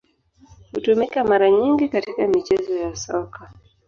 Hutumika 0.73 1.23
mara 1.23 1.51
nyingi 1.51 1.89
katika 1.89 2.27
michezo 2.27 2.75
ya 2.77 2.95
Soka. 2.95 3.51